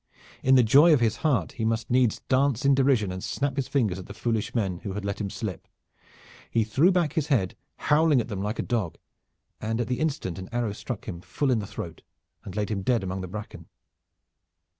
[0.41, 3.67] In the joy of his heart he must needs dance in derision and snap his
[3.67, 5.67] fingers at the foolish men who had let him slip.
[6.49, 8.97] He threw back his head, howling at them like a dog,
[9.61, 12.01] and at the instant an arrow struck him full in the throat
[12.43, 13.67] and laid him dead among the bracken.